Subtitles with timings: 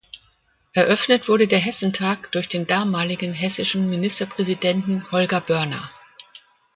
[0.73, 5.91] Eröffnet wurde der Hessentag durch den damaligen hessischen Ministerpräsidenten Holger Börner.